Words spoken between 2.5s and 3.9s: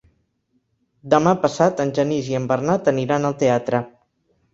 Bernat aniran al teatre.